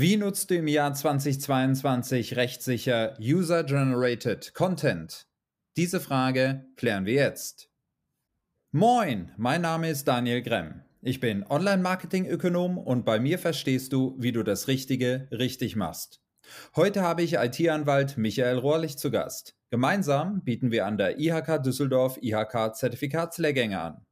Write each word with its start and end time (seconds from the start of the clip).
Wie 0.00 0.16
nutzt 0.16 0.50
du 0.50 0.54
im 0.54 0.68
Jahr 0.68 0.94
2022 0.94 2.36
rechtssicher 2.36 3.16
User-Generated 3.18 4.54
Content? 4.54 5.26
Diese 5.76 5.98
Frage 5.98 6.66
klären 6.76 7.04
wir 7.04 7.14
jetzt. 7.14 7.68
Moin, 8.70 9.32
mein 9.36 9.62
Name 9.62 9.90
ist 9.90 10.06
Daniel 10.06 10.40
Gremm. 10.42 10.84
Ich 11.02 11.18
bin 11.18 11.44
Online-Marketing-Ökonom 11.44 12.78
und 12.78 13.04
bei 13.04 13.18
mir 13.18 13.40
verstehst 13.40 13.92
du, 13.92 14.14
wie 14.20 14.30
du 14.30 14.44
das 14.44 14.68
Richtige 14.68 15.26
richtig 15.32 15.74
machst. 15.74 16.20
Heute 16.76 17.02
habe 17.02 17.22
ich 17.22 17.32
IT-Anwalt 17.32 18.16
Michael 18.16 18.58
Rohrlich 18.58 18.98
zu 18.98 19.10
Gast. 19.10 19.56
Gemeinsam 19.70 20.44
bieten 20.44 20.70
wir 20.70 20.86
an 20.86 20.96
der 20.96 21.18
IHK 21.18 21.60
Düsseldorf 21.60 22.18
IHK 22.22 22.72
Zertifikatslehrgänge 22.76 23.80
an. 23.80 24.06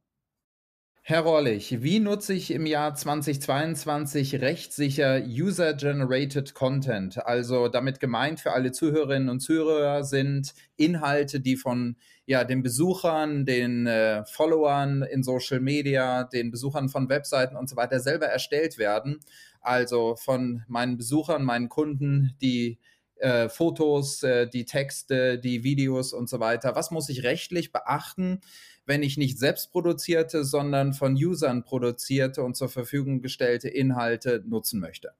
Herr 1.09 1.21
Rohrlich, 1.21 1.81
wie 1.83 2.01
nutze 2.01 2.33
ich 2.33 2.51
im 2.51 2.65
Jahr 2.65 2.93
2022 2.93 4.41
rechtssicher 4.41 5.23
User-Generated 5.25 6.53
Content? 6.53 7.25
Also 7.25 7.69
damit 7.69 8.01
gemeint 8.01 8.41
für 8.41 8.51
alle 8.51 8.73
Zuhörerinnen 8.73 9.29
und 9.29 9.39
Zuhörer 9.39 10.03
sind 10.03 10.53
Inhalte, 10.75 11.39
die 11.39 11.55
von 11.55 11.95
ja, 12.25 12.43
den 12.43 12.61
Besuchern, 12.61 13.45
den 13.45 13.87
äh, 13.87 14.25
Followern 14.25 15.01
in 15.01 15.23
Social 15.23 15.61
Media, 15.61 16.25
den 16.25 16.51
Besuchern 16.51 16.89
von 16.89 17.07
Webseiten 17.07 17.55
und 17.55 17.69
so 17.69 17.77
weiter 17.77 18.01
selber 18.01 18.25
erstellt 18.25 18.77
werden. 18.77 19.21
Also 19.61 20.17
von 20.17 20.65
meinen 20.67 20.97
Besuchern, 20.97 21.45
meinen 21.45 21.69
Kunden, 21.69 22.35
die 22.41 22.79
äh, 23.15 23.47
Fotos, 23.47 24.23
äh, 24.23 24.47
die 24.49 24.65
Texte, 24.65 25.39
die 25.39 25.63
Videos 25.63 26.11
und 26.11 26.27
so 26.27 26.41
weiter. 26.41 26.75
Was 26.75 26.91
muss 26.91 27.07
ich 27.07 27.23
rechtlich 27.23 27.71
beachten? 27.71 28.41
Wenn 28.87 29.03
ich 29.03 29.17
nicht 29.17 29.37
selbst 29.37 29.71
produzierte, 29.71 30.43
sondern 30.43 30.93
von 30.93 31.13
Usern 31.13 31.63
produzierte 31.63 32.41
und 32.43 32.55
zur 32.55 32.69
Verfügung 32.69 33.21
gestellte 33.21 33.69
Inhalte 33.69 34.43
nutzen 34.47 34.79
möchte? 34.79 35.13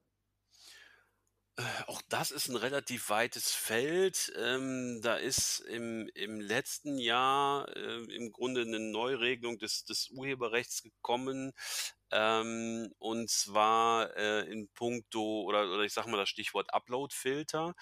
Äh, 1.59 1.63
auch 1.87 2.01
das 2.09 2.29
ist 2.29 2.49
ein 2.49 2.55
relativ 2.55 3.09
weites 3.09 3.51
Feld. 3.51 4.31
Ähm, 4.37 5.01
da 5.01 5.15
ist 5.15 5.59
im, 5.61 6.07
im 6.13 6.39
letzten 6.39 6.99
Jahr 6.99 7.67
äh, 7.75 8.03
im 8.15 8.31
Grunde 8.31 8.61
eine 8.61 8.79
Neuregelung 8.79 9.57
des, 9.57 9.83
des 9.83 10.09
Urheberrechts 10.11 10.83
gekommen. 10.83 11.53
Ähm, 12.11 12.93
und 12.99 13.29
zwar 13.31 14.15
äh, 14.15 14.41
in 14.51 14.69
puncto, 14.69 15.41
oder, 15.43 15.71
oder 15.73 15.83
ich 15.83 15.93
sage 15.93 16.09
mal 16.09 16.17
das 16.17 16.29
Stichwort 16.29 16.73
Upload-Filter 16.73 17.73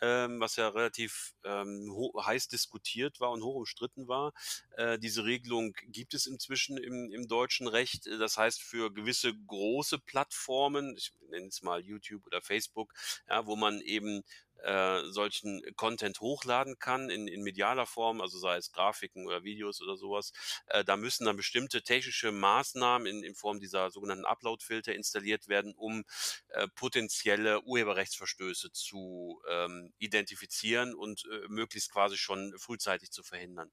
ähm, 0.00 0.40
was 0.40 0.56
ja 0.56 0.68
relativ 0.68 1.34
ähm, 1.44 1.92
heiß 2.18 2.48
diskutiert 2.48 3.20
war 3.20 3.30
und 3.30 3.42
hoch 3.42 3.54
umstritten 3.54 4.08
war. 4.08 4.32
Äh, 4.76 4.98
diese 4.98 5.24
Regelung 5.24 5.74
gibt 5.88 6.14
es 6.14 6.26
inzwischen 6.26 6.76
im, 6.76 7.10
im 7.12 7.28
deutschen 7.28 7.68
Recht. 7.68 8.06
Das 8.06 8.36
heißt, 8.36 8.62
für 8.62 8.92
gewisse 8.92 9.34
große 9.34 9.98
Plattformen, 9.98 10.96
ich 10.96 11.12
nenne 11.30 11.48
es 11.48 11.62
mal 11.62 11.80
YouTube 11.80 12.26
oder 12.26 12.42
Facebook, 12.42 12.92
ja, 13.28 13.46
wo 13.46 13.56
man 13.56 13.80
eben 13.80 14.22
äh, 14.66 15.02
solchen 15.10 15.62
Content 15.76 16.20
hochladen 16.20 16.78
kann 16.78 17.08
in, 17.08 17.28
in 17.28 17.42
medialer 17.42 17.86
Form, 17.86 18.20
also 18.20 18.38
sei 18.38 18.56
es 18.56 18.72
Grafiken 18.72 19.26
oder 19.26 19.44
Videos 19.44 19.80
oder 19.80 19.96
sowas. 19.96 20.32
Äh, 20.66 20.84
da 20.84 20.96
müssen 20.96 21.24
dann 21.24 21.36
bestimmte 21.36 21.82
technische 21.82 22.32
Maßnahmen 22.32 23.06
in, 23.06 23.22
in 23.22 23.34
Form 23.34 23.60
dieser 23.60 23.90
sogenannten 23.90 24.24
Upload-Filter 24.24 24.94
installiert 24.94 25.48
werden, 25.48 25.74
um 25.76 26.04
äh, 26.48 26.66
potenzielle 26.74 27.62
Urheberrechtsverstöße 27.62 28.72
zu 28.72 29.40
ähm, 29.48 29.92
identifizieren 29.98 30.94
und 30.94 31.24
äh, 31.26 31.48
möglichst 31.48 31.92
quasi 31.92 32.16
schon 32.16 32.52
frühzeitig 32.58 33.10
zu 33.12 33.22
verhindern. 33.22 33.70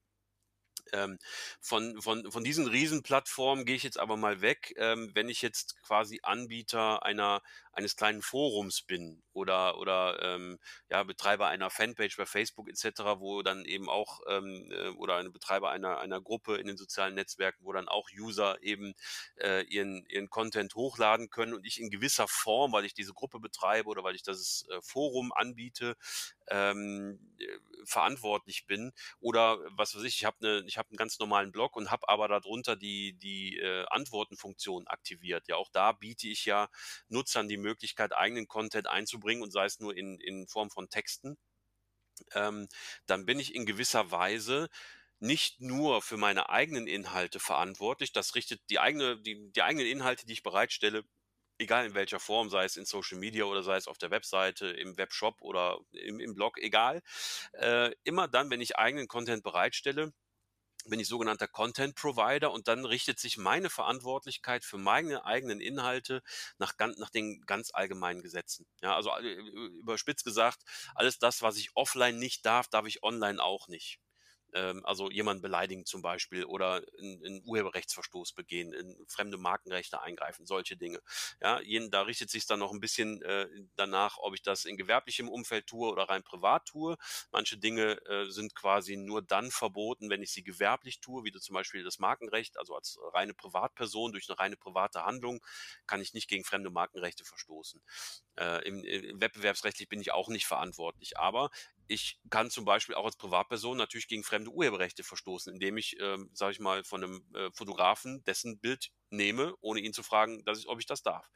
Ähm, 0.91 1.17
von, 1.61 2.01
von, 2.01 2.31
von 2.31 2.43
diesen 2.43 2.67
Riesenplattformen 2.67 3.65
gehe 3.65 3.75
ich 3.75 3.83
jetzt 3.83 3.99
aber 3.99 4.17
mal 4.17 4.41
weg. 4.41 4.73
Ähm, 4.77 5.11
wenn 5.13 5.29
ich 5.29 5.41
jetzt 5.41 5.81
quasi 5.83 6.19
Anbieter 6.23 7.03
einer, 7.03 7.41
eines 7.71 7.95
kleinen 7.95 8.21
Forums 8.21 8.83
bin 8.83 9.23
oder, 9.33 9.77
oder 9.79 10.21
ähm, 10.21 10.59
ja, 10.89 11.03
Betreiber 11.03 11.47
einer 11.47 11.69
Fanpage 11.69 12.17
bei 12.17 12.25
Facebook 12.25 12.69
etc., 12.69 13.01
wo 13.17 13.41
dann 13.41 13.65
eben 13.65 13.89
auch 13.89 14.19
ähm, 14.27 14.71
äh, 14.71 14.89
oder 14.89 15.17
ein 15.17 15.31
Betreiber 15.31 15.71
einer, 15.71 15.99
einer 15.99 16.21
Gruppe 16.21 16.57
in 16.57 16.67
den 16.67 16.77
sozialen 16.77 17.15
Netzwerken, 17.15 17.65
wo 17.65 17.73
dann 17.73 17.87
auch 17.87 18.09
User 18.15 18.61
eben 18.61 18.93
äh, 19.37 19.63
ihren, 19.63 20.05
ihren 20.07 20.29
Content 20.29 20.75
hochladen 20.75 21.29
können 21.29 21.53
und 21.53 21.65
ich 21.65 21.79
in 21.79 21.89
gewisser 21.89 22.27
Form, 22.27 22.73
weil 22.73 22.85
ich 22.85 22.93
diese 22.93 23.13
Gruppe 23.13 23.39
betreibe 23.39 23.89
oder 23.89 24.03
weil 24.03 24.15
ich 24.15 24.23
das 24.23 24.65
äh, 24.69 24.81
Forum 24.81 25.31
anbiete, 25.33 25.95
ähm, 26.49 27.19
äh, 27.39 27.45
verantwortlich 27.85 28.65
bin 28.65 28.91
oder 29.19 29.57
was 29.71 29.95
weiß 29.95 30.03
ich, 30.03 30.17
ich 30.17 30.25
habe 30.25 30.37
eine, 30.41 30.63
ich 30.73 30.77
habe 30.77 30.89
einen 30.89 30.97
ganz 30.97 31.19
normalen 31.19 31.51
Blog 31.51 31.75
und 31.75 31.91
habe 31.91 32.09
aber 32.09 32.27
darunter 32.27 32.75
die 32.75 33.13
die 33.19 33.57
äh, 33.59 33.85
Antwortenfunktion 33.89 34.87
aktiviert. 34.87 35.47
Ja, 35.47 35.55
auch 35.57 35.69
da 35.71 35.91
biete 35.91 36.27
ich 36.27 36.45
ja 36.45 36.67
Nutzern 37.09 37.47
die 37.47 37.57
Möglichkeit, 37.57 38.13
eigenen 38.15 38.47
Content 38.47 38.87
einzubringen 38.87 39.43
und 39.43 39.51
sei 39.51 39.65
es 39.65 39.79
nur 39.79 39.95
in, 39.95 40.19
in 40.19 40.47
Form 40.47 40.71
von 40.71 40.89
Texten, 40.89 41.37
ähm, 42.33 42.67
dann 43.05 43.25
bin 43.25 43.39
ich 43.39 43.55
in 43.55 43.65
gewisser 43.65 44.11
Weise 44.11 44.69
nicht 45.19 45.61
nur 45.61 46.01
für 46.01 46.17
meine 46.17 46.49
eigenen 46.49 46.87
Inhalte 46.87 47.39
verantwortlich. 47.39 48.11
Das 48.11 48.35
richtet 48.35 48.61
die 48.69 48.79
eigene, 48.79 49.21
die, 49.21 49.51
die 49.51 49.61
eigenen 49.61 49.87
Inhalte, 49.87 50.25
die 50.25 50.33
ich 50.33 50.43
bereitstelle, 50.43 51.03
egal 51.59 51.85
in 51.85 51.93
welcher 51.95 52.19
Form, 52.19 52.49
sei 52.49 52.65
es 52.65 52.77
in 52.77 52.85
Social 52.85 53.17
Media 53.19 53.45
oder 53.45 53.63
sei 53.63 53.77
es 53.77 53.87
auf 53.87 53.97
der 53.97 54.11
Webseite, 54.11 54.67
im 54.67 54.97
Webshop 54.97 55.41
oder 55.41 55.79
im, 55.91 56.19
im 56.19 56.35
Blog, 56.35 56.57
egal. 56.59 57.01
Äh, 57.53 57.91
immer 58.03 58.27
dann, 58.27 58.49
wenn 58.49 58.61
ich 58.61 58.77
eigenen 58.77 59.07
Content 59.07 59.43
bereitstelle, 59.43 60.13
bin 60.89 60.99
ich 60.99 61.07
sogenannter 61.07 61.47
Content 61.47 61.95
Provider 61.95 62.51
und 62.51 62.67
dann 62.67 62.85
richtet 62.85 63.19
sich 63.19 63.37
meine 63.37 63.69
Verantwortlichkeit 63.69 64.65
für 64.65 64.77
meine 64.77 65.25
eigenen 65.25 65.61
Inhalte 65.61 66.21
nach, 66.57 66.73
nach 66.97 67.09
den 67.09 67.41
ganz 67.45 67.71
allgemeinen 67.73 68.21
Gesetzen. 68.21 68.65
Ja, 68.81 68.95
also 68.95 69.11
äh, 69.11 69.33
überspitzt 69.79 70.25
gesagt, 70.25 70.59
alles 70.95 71.19
das, 71.19 71.41
was 71.41 71.57
ich 71.57 71.75
offline 71.75 72.17
nicht 72.19 72.45
darf, 72.45 72.67
darf 72.67 72.85
ich 72.85 73.03
online 73.03 73.41
auch 73.41 73.67
nicht 73.67 73.99
ähm, 74.53 74.85
also 74.85 75.09
jemanden 75.09 75.41
beleidigen 75.41 75.85
zum 75.85 76.01
Beispiel 76.01 76.45
oder 76.45 76.81
einen 76.99 77.41
Urheberrechtsverstoß 77.45 78.33
begehen, 78.33 78.73
in 78.73 78.95
fremde 79.07 79.37
Markenrechte 79.37 80.01
eingreifen, 80.01 80.45
solche 80.45 80.77
Dinge. 80.77 80.99
Ja, 81.41 81.61
jeden, 81.61 81.91
da 81.91 82.01
richtet 82.03 82.29
sich 82.29 82.45
dann 82.45 82.59
noch 82.59 82.71
ein 82.71 82.79
bisschen 82.79 83.21
äh, 83.21 83.47
danach, 83.75 84.17
ob 84.17 84.33
ich 84.33 84.41
das 84.41 84.65
in 84.65 84.77
gewerblichem 84.77 85.29
Umfeld 85.29 85.67
tue 85.67 85.89
oder 85.91 86.03
rein 86.09 86.23
privat 86.23 86.65
tue. 86.65 86.97
Manche 87.31 87.57
Dinge 87.57 87.99
äh, 88.05 88.25
sind 88.29 88.55
quasi 88.55 88.95
nur 88.97 89.21
dann 89.21 89.51
verboten, 89.51 90.09
wenn 90.09 90.21
ich 90.21 90.31
sie 90.31 90.43
gewerblich 90.43 90.99
tue, 91.01 91.23
wie 91.23 91.31
zum 91.31 91.53
Beispiel 91.55 91.83
das 91.83 91.99
Markenrecht, 91.99 92.57
also 92.57 92.75
als 92.75 92.97
reine 93.13 93.33
Privatperson 93.33 94.11
durch 94.11 94.29
eine 94.29 94.39
reine 94.39 94.57
private 94.57 95.03
Handlung 95.05 95.43
kann 95.87 96.01
ich 96.01 96.13
nicht 96.13 96.27
gegen 96.29 96.43
fremde 96.43 96.69
Markenrechte 96.69 97.25
verstoßen. 97.25 97.81
Äh, 98.35 98.67
im, 98.67 98.83
im 98.83 99.21
Wettbewerbsrechtlich 99.21 99.89
bin 99.89 100.01
ich 100.01 100.11
auch 100.11 100.29
nicht 100.29 100.45
verantwortlich, 100.45 101.17
aber 101.17 101.51
ich 101.87 102.19
kann 102.29 102.49
zum 102.49 102.65
Beispiel 102.65 102.95
auch 102.95 103.05
als 103.05 103.17
Privatperson 103.17 103.77
natürlich 103.77 104.07
gegen 104.07 104.23
fremde 104.23 104.51
Urheberrechte 104.51 105.03
verstoßen, 105.03 105.53
indem 105.53 105.77
ich, 105.77 105.99
ähm, 105.99 106.29
sage 106.33 106.53
ich 106.53 106.59
mal, 106.59 106.83
von 106.83 107.03
einem 107.03 107.25
äh, 107.35 107.51
Fotografen 107.51 108.23
dessen 108.23 108.59
Bild 108.59 108.89
nehme, 109.09 109.53
ohne 109.61 109.81
ihn 109.81 109.93
zu 109.93 110.03
fragen, 110.03 110.43
dass 110.45 110.59
ich, 110.59 110.67
ob 110.67 110.79
ich 110.79 110.85
das 110.85 111.03
darf. 111.03 111.27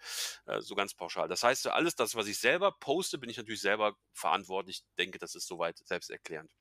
Äh, 0.45 0.61
so 0.61 0.75
ganz 0.75 0.93
pauschal. 0.93 1.27
Das 1.27 1.43
heißt, 1.43 1.67
alles 1.67 1.95
das, 1.95 2.15
was 2.15 2.27
ich 2.27 2.39
selber 2.39 2.71
poste, 2.71 3.17
bin 3.17 3.29
ich 3.29 3.37
natürlich 3.37 3.61
selber 3.61 3.95
verantwortlich. 4.13 4.77
Ich 4.77 4.95
denke, 4.97 5.19
das 5.19 5.35
ist 5.35 5.47
soweit 5.47 5.77
selbsterklärend. 5.85 6.51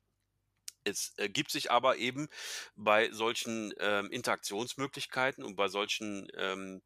Es 0.83 1.13
ergibt 1.17 1.51
sich 1.51 1.71
aber 1.71 1.97
eben 1.97 2.29
bei 2.75 3.11
solchen 3.11 3.73
ähm, 3.79 4.09
Interaktionsmöglichkeiten 4.11 5.43
und 5.43 5.55
bei 5.55 5.67
solchen 5.67 6.27
ähm, 6.35 6.81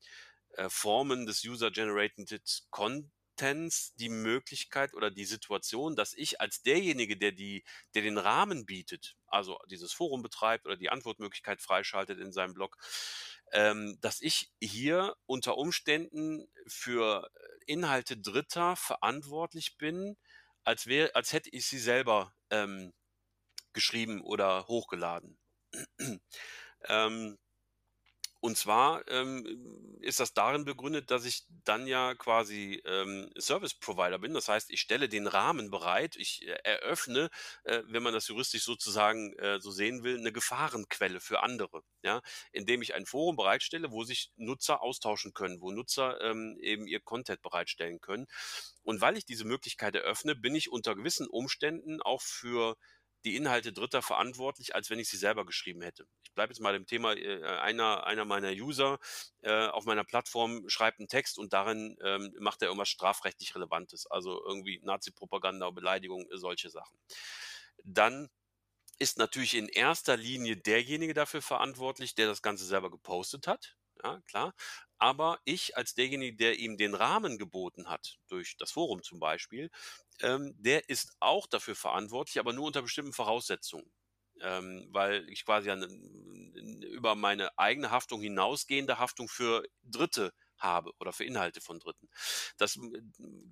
äh, 0.53 0.69
Formen 0.69 1.25
des 1.25 1.43
User-Generated 1.43 2.63
Content 2.69 3.11
die 3.99 4.09
Möglichkeit 4.09 4.93
oder 4.93 5.09
die 5.09 5.25
Situation, 5.25 5.95
dass 5.95 6.13
ich 6.13 6.41
als 6.41 6.61
derjenige, 6.61 7.17
der 7.17 7.31
die, 7.31 7.63
der 7.95 8.01
den 8.01 8.17
Rahmen 8.17 8.65
bietet, 8.65 9.15
also 9.27 9.57
dieses 9.69 9.93
Forum 9.93 10.21
betreibt 10.21 10.65
oder 10.65 10.77
die 10.77 10.89
Antwortmöglichkeit 10.89 11.61
freischaltet 11.61 12.19
in 12.19 12.31
seinem 12.31 12.53
Blog, 12.53 12.77
ähm, 13.51 13.97
dass 14.01 14.21
ich 14.21 14.51
hier 14.59 15.15
unter 15.25 15.57
Umständen 15.57 16.47
für 16.67 17.29
Inhalte 17.65 18.17
Dritter 18.17 18.75
verantwortlich 18.75 19.77
bin, 19.77 20.17
als 20.63 20.87
wäre, 20.87 21.15
als 21.15 21.33
hätte 21.33 21.49
ich 21.49 21.65
sie 21.65 21.79
selber 21.79 22.33
ähm, 22.49 22.93
geschrieben 23.73 24.21
oder 24.21 24.67
hochgeladen. 24.67 25.37
ähm, 26.87 27.37
und 28.41 28.57
zwar 28.57 29.07
ähm, 29.07 29.97
ist 30.01 30.19
das 30.19 30.33
darin 30.33 30.65
begründet, 30.65 31.11
dass 31.11 31.25
ich 31.25 31.45
dann 31.63 31.85
ja 31.85 32.15
quasi 32.15 32.81
ähm, 32.85 33.29
Service 33.39 33.75
Provider 33.75 34.17
bin. 34.17 34.33
Das 34.33 34.47
heißt, 34.47 34.71
ich 34.71 34.81
stelle 34.81 35.07
den 35.07 35.27
Rahmen 35.27 35.69
bereit, 35.69 36.15
ich 36.15 36.47
äh, 36.47 36.57
eröffne, 36.63 37.29
äh, 37.65 37.83
wenn 37.85 38.01
man 38.01 38.13
das 38.13 38.27
juristisch 38.27 38.63
sozusagen 38.63 39.33
äh, 39.37 39.59
so 39.61 39.69
sehen 39.69 40.03
will, 40.03 40.17
eine 40.17 40.31
Gefahrenquelle 40.31 41.19
für 41.19 41.43
andere, 41.43 41.83
ja, 42.01 42.21
indem 42.51 42.81
ich 42.81 42.95
ein 42.95 43.05
Forum 43.05 43.35
bereitstelle, 43.35 43.91
wo 43.91 44.03
sich 44.03 44.31
Nutzer 44.37 44.81
austauschen 44.81 45.33
können, 45.33 45.61
wo 45.61 45.71
Nutzer 45.71 46.19
ähm, 46.21 46.57
eben 46.61 46.87
ihr 46.87 46.99
Content 46.99 47.43
bereitstellen 47.43 48.01
können. 48.01 48.25
Und 48.81 49.01
weil 49.01 49.17
ich 49.17 49.25
diese 49.25 49.45
Möglichkeit 49.45 49.93
eröffne, 49.95 50.35
bin 50.35 50.55
ich 50.55 50.71
unter 50.71 50.95
gewissen 50.95 51.27
Umständen 51.27 52.01
auch 52.01 52.23
für 52.23 52.75
die 53.25 53.35
Inhalte 53.35 53.73
Dritter 53.73 54.01
verantwortlich, 54.01 54.75
als 54.75 54.89
wenn 54.89 54.99
ich 54.99 55.09
sie 55.09 55.17
selber 55.17 55.45
geschrieben 55.45 55.81
hätte. 55.81 56.07
Ich 56.23 56.33
bleibe 56.33 56.51
jetzt 56.51 56.59
mal 56.59 56.73
dem 56.73 56.85
Thema, 56.85 57.13
äh, 57.13 57.43
einer, 57.43 58.05
einer 58.05 58.25
meiner 58.25 58.51
User 58.51 58.99
äh, 59.41 59.67
auf 59.67 59.85
meiner 59.85 60.03
Plattform 60.03 60.67
schreibt 60.67 60.99
einen 60.99 61.07
Text 61.07 61.37
und 61.37 61.53
darin 61.53 61.97
ähm, 62.03 62.33
macht 62.39 62.61
er 62.61 62.67
irgendwas 62.67 62.89
strafrechtlich 62.89 63.55
Relevantes, 63.55 64.07
also 64.07 64.43
irgendwie 64.45 64.79
Nazi-Propaganda, 64.83 65.69
Beleidigung, 65.71 66.25
solche 66.31 66.69
Sachen. 66.69 66.97
Dann 67.83 68.29
ist 68.99 69.17
natürlich 69.17 69.55
in 69.55 69.67
erster 69.67 70.15
Linie 70.15 70.57
derjenige 70.57 71.13
dafür 71.15 71.41
verantwortlich, 71.41 72.13
der 72.13 72.27
das 72.27 72.41
Ganze 72.43 72.65
selber 72.65 72.91
gepostet 72.91 73.47
hat. 73.47 73.75
Ja, 74.03 74.19
klar. 74.27 74.53
Aber 74.97 75.39
ich 75.45 75.77
als 75.77 75.93
derjenige, 75.93 76.35
der 76.37 76.59
ihm 76.59 76.77
den 76.77 76.95
Rahmen 76.95 77.37
geboten 77.37 77.87
hat, 77.89 78.17
durch 78.27 78.55
das 78.57 78.71
Forum 78.71 79.03
zum 79.03 79.19
Beispiel, 79.19 79.69
ähm, 80.21 80.53
der 80.57 80.89
ist 80.89 81.15
auch 81.19 81.47
dafür 81.47 81.75
verantwortlich, 81.75 82.39
aber 82.39 82.53
nur 82.53 82.65
unter 82.67 82.81
bestimmten 82.81 83.13
Voraussetzungen. 83.13 83.91
Ähm, 84.41 84.87
weil 84.91 85.29
ich 85.29 85.45
quasi 85.45 85.69
eine, 85.69 85.85
über 85.85 87.15
meine 87.15 87.57
eigene 87.59 87.91
Haftung 87.91 88.21
hinausgehende 88.21 88.97
Haftung 88.97 89.27
für 89.27 89.63
Dritte 89.83 90.33
habe 90.57 90.91
oder 90.99 91.11
für 91.13 91.25
Inhalte 91.25 91.61
von 91.61 91.79
Dritten. 91.79 92.07
Das 92.57 92.79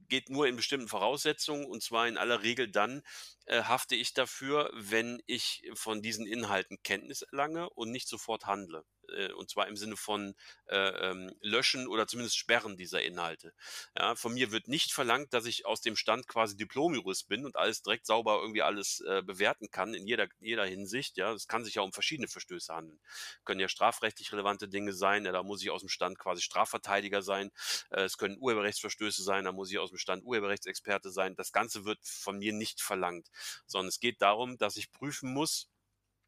geht 0.07 0.29
nur 0.29 0.47
in 0.47 0.55
bestimmten 0.55 0.87
Voraussetzungen 0.87 1.65
und 1.65 1.83
zwar 1.83 2.07
in 2.07 2.17
aller 2.17 2.41
Regel 2.43 2.69
dann 2.71 3.01
äh, 3.45 3.63
hafte 3.63 3.95
ich 3.95 4.13
dafür, 4.13 4.71
wenn 4.73 5.21
ich 5.27 5.69
von 5.73 6.01
diesen 6.01 6.25
Inhalten 6.25 6.81
Kenntnis 6.83 7.21
erlange 7.23 7.69
und 7.71 7.91
nicht 7.91 8.07
sofort 8.07 8.45
handle 8.45 8.83
äh, 9.13 9.33
und 9.33 9.49
zwar 9.49 9.67
im 9.67 9.77
Sinne 9.77 9.97
von 9.97 10.35
äh, 10.67 10.77
ähm, 10.77 11.31
Löschen 11.41 11.87
oder 11.87 12.07
zumindest 12.07 12.37
Sperren 12.37 12.77
dieser 12.77 13.01
Inhalte. 13.01 13.53
Ja, 13.97 14.15
von 14.15 14.33
mir 14.33 14.51
wird 14.51 14.67
nicht 14.67 14.91
verlangt, 14.91 15.33
dass 15.33 15.45
ich 15.45 15.65
aus 15.65 15.81
dem 15.81 15.95
Stand 15.95 16.27
quasi 16.27 16.55
Diplomjurist 16.55 17.27
bin 17.27 17.45
und 17.45 17.55
alles 17.55 17.81
direkt 17.81 18.05
sauber 18.05 18.39
irgendwie 18.41 18.61
alles 18.61 19.01
äh, 19.01 19.21
bewerten 19.21 19.69
kann 19.71 19.93
in 19.93 20.07
jeder, 20.07 20.27
jeder 20.39 20.65
Hinsicht. 20.65 21.17
Ja, 21.17 21.33
es 21.33 21.47
kann 21.47 21.63
sich 21.63 21.75
ja 21.75 21.81
um 21.81 21.93
verschiedene 21.93 22.27
Verstöße 22.27 22.73
handeln. 22.73 22.99
Können 23.45 23.59
ja 23.59 23.67
strafrechtlich 23.67 24.31
relevante 24.31 24.67
Dinge 24.67 24.93
sein, 24.93 25.25
ja, 25.25 25.31
da 25.31 25.43
muss 25.43 25.61
ich 25.61 25.71
aus 25.71 25.81
dem 25.81 25.89
Stand 25.89 26.19
quasi 26.19 26.41
Strafverteidiger 26.41 27.21
sein. 27.21 27.51
Äh, 27.89 28.03
es 28.03 28.17
können 28.17 28.37
Urheberrechtsverstöße 28.39 29.23
sein, 29.23 29.45
da 29.45 29.51
muss 29.51 29.71
ich 29.71 29.79
aus 29.79 29.89
dem 29.89 29.97
Stand 29.97 30.23
Urheberrechtsexperte 30.23 31.11
sein. 31.11 31.35
Das 31.35 31.51
Ganze 31.51 31.85
wird 31.85 31.99
von 32.03 32.37
mir 32.37 32.53
nicht 32.53 32.81
verlangt, 32.81 33.29
sondern 33.65 33.89
es 33.89 33.99
geht 33.99 34.21
darum, 34.21 34.57
dass 34.57 34.77
ich 34.77 34.91
prüfen 34.91 35.33
muss, 35.33 35.69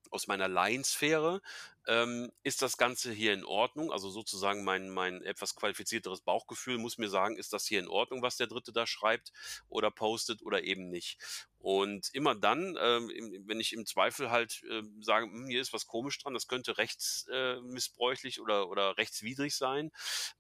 aus 0.10 0.28
meiner 0.28 0.48
Laiensphäre, 0.48 1.42
ähm, 1.88 2.31
ist 2.44 2.62
das 2.62 2.78
Ganze 2.78 3.12
hier 3.12 3.33
in 3.33 3.45
Ordnung? 3.45 3.92
Also 3.92 4.10
sozusagen 4.10 4.63
mein, 4.63 4.89
mein 4.89 5.22
etwas 5.24 5.56
qualifizierteres 5.56 6.22
Bauchgefühl 6.22 6.78
muss 6.78 6.98
mir 6.98 7.10
sagen, 7.10 7.38
ist 7.38 7.54
das 7.54 7.66
hier 7.66 7.80
in 7.80 7.88
Ordnung, 7.88 8.22
was 8.22 8.38
der 8.38 8.48
Dritte 8.48 8.72
da 8.72 8.86
schreibt 8.86 9.31
oder 9.68 9.92
postet 9.92 10.42
oder 10.44 10.63
eben 10.63 10.89
nicht. 10.89 11.18
Und 11.62 12.10
immer 12.13 12.33
dann, 12.33 12.75
ähm, 12.80 13.12
wenn 13.45 13.60
ich 13.60 13.74
im 13.74 13.86
Zweifel 13.86 14.31
halt 14.31 14.63
äh, 14.63 14.81
sage, 15.00 15.28
hm, 15.28 15.48
hier 15.48 15.62
ist 15.62 15.74
was 15.74 15.86
komisch 15.86 16.18
dran, 16.18 16.33
das 16.33 16.48
könnte 16.48 16.80
rechtsmissbräuchlich 16.80 18.38
äh, 18.38 18.42
oder, 18.42 18.68
oder 18.69 18.98
rechtswidrig 18.98 19.56
sein, 19.56 19.92